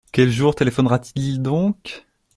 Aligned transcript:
Quel 0.11 0.31
jour 0.31 0.55
téléphonera-t-il 0.55 1.43
donc? 1.43 2.07